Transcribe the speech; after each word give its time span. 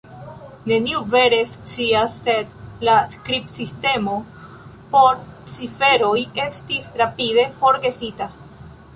Neniu 0.69 0.99
vere 1.15 1.39
scias 1.55 2.13
sed 2.27 2.55
la 2.87 2.95
skribsistemo 3.15 4.15
por 4.95 5.19
ciferoj 5.57 6.15
estis 6.45 6.89
rapide 7.03 7.45
forgesita 7.61 8.29